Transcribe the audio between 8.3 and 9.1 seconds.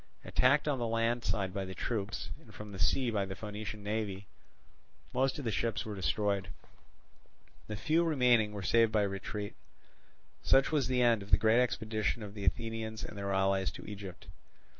being saved by